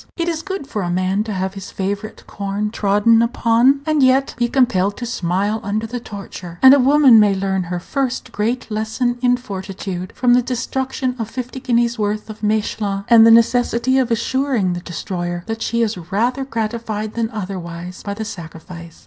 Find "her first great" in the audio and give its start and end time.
7.65-8.71